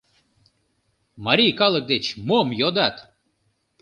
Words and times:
Марий 1.25 1.53
калык 1.59 1.85
деч 1.91 2.05
мом 2.27 2.47
йодат? 2.59 2.95